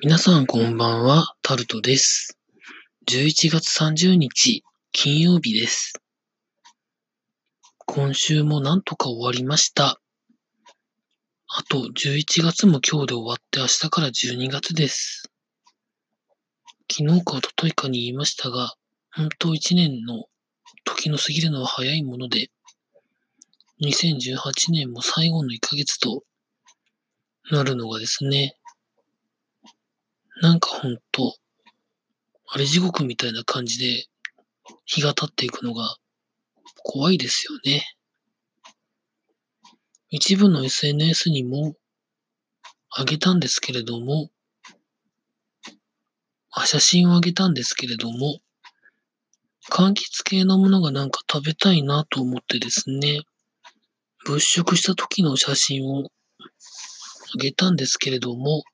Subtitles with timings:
[0.00, 2.36] 皆さんこんばんは、タルトです。
[3.06, 5.92] 11月30日、金曜日です。
[7.86, 10.00] 今週もなんとか終わりました。
[11.46, 15.30] あと11月も今日で終わって明日から12月です。
[16.90, 18.74] 昨日か一昨日かに言いましたが、
[19.14, 20.24] 本当1年の
[20.84, 22.48] 時の過ぎるのは早いもので、
[23.82, 26.24] 2018年も最後の1ヶ月と
[27.52, 28.56] なるのがですね、
[30.40, 31.36] なんかほんと、
[32.48, 34.06] あれ地獄みたいな感じで
[34.84, 35.96] 日が経っていくのが
[36.82, 37.84] 怖いですよね。
[40.10, 41.74] 一部の SNS にも
[42.90, 44.30] あげたんですけれども、
[46.50, 48.40] あ写真をあげたんですけれども、
[49.70, 53.22] 柑橘系のものがなんか食べたいなと思ってですね、
[54.26, 56.10] 物色した時の写真を
[57.34, 58.64] あげたんですけれども、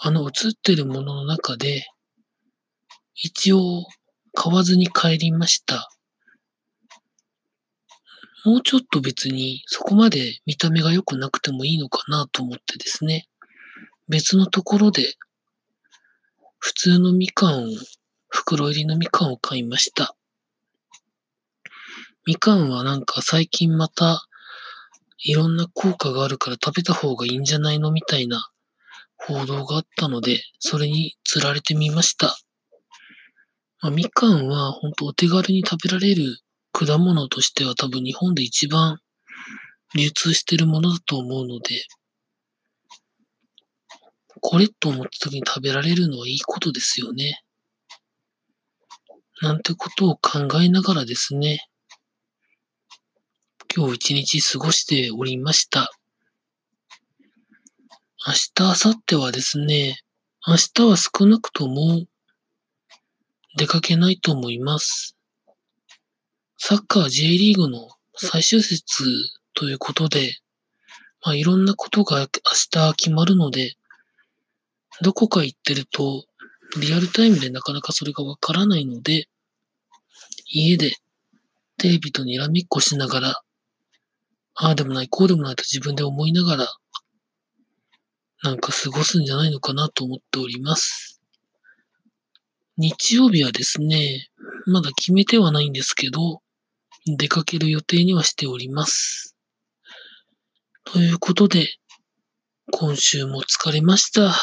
[0.00, 1.84] あの写ってるものの中で、
[3.14, 3.84] 一応
[4.32, 5.90] 買わずに帰りました。
[8.44, 13.26] もうちょっと別にそこまで見た目が良くなくてもいいのかなと思ってですね、
[14.08, 15.14] 別のところで
[16.60, 17.66] 普通のみかんを、
[18.28, 20.14] 袋入りのみかんを買いました。
[22.24, 24.28] みかんはなんか最近また
[25.18, 28.50] いろんな効果があるから食べた方がいいんじゃないのみたいな
[29.18, 32.38] 報道があったので、それに釣られてみました。
[33.80, 36.40] まあ、みかんは本当お手軽に食べられる
[36.72, 38.98] 果物としては多分日本で一番
[39.94, 41.86] 流通してるものだと思うので、
[44.40, 47.42] これと思った時に食べられるのはいいことですよね。
[49.40, 51.68] なんてことを考えながらですね、
[53.74, 55.90] 今日一日過ごしておりました。
[58.28, 60.00] 明日、明後日はですね、
[60.46, 62.04] 明日は少なくとも
[63.56, 65.16] 出かけないと思います。
[66.58, 69.06] サッカー J リーグの最終節
[69.54, 70.36] ということで、
[71.24, 72.26] まあ、いろんなことが明
[72.70, 73.76] 日決まるので、
[75.00, 76.26] どこか行ってると
[76.78, 79.26] リアルタイムでなかなかそれがわからないので、
[80.50, 80.92] 家で
[81.78, 83.42] テレビとにらめっこしながら、
[84.54, 86.68] ああでもない、こうでもないと自分で思いながら、
[88.42, 91.20] なんか過ごすんじゃないのかなと思っております。
[92.76, 94.28] 日曜日はですね、
[94.66, 96.40] まだ決めてはないんですけど、
[97.16, 99.36] 出かける予定にはしております。
[100.84, 101.74] ということで、
[102.70, 104.34] 今週も疲れました。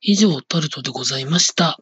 [0.00, 1.80] 以上、タルトでございました。